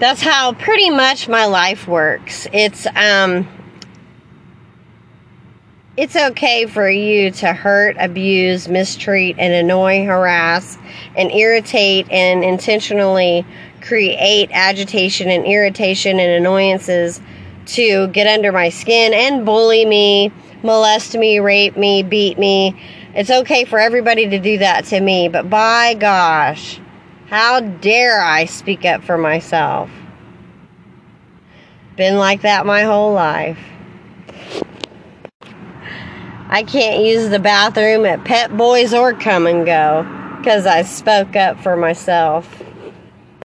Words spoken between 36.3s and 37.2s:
I can't